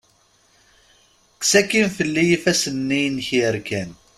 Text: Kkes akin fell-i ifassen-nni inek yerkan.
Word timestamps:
Kkes 1.33 1.51
akin 1.59 1.87
fell-i 1.95 2.23
ifassen-nni 2.35 2.99
inek 3.07 3.27
yerkan. 3.37 3.89